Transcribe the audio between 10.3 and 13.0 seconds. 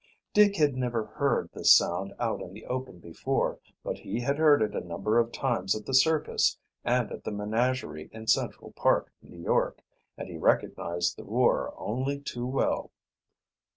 recognized the roar only too well.